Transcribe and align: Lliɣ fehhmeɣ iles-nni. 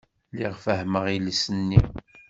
Lliɣ 0.31 0.55
fehhmeɣ 0.65 1.05
iles-nni. 1.15 1.79